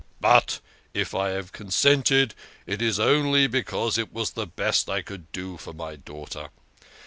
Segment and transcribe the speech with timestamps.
[0.19, 0.61] But,
[0.95, 2.33] if I have consented,
[2.65, 6.49] it is only because it was the best I could do for my daughter.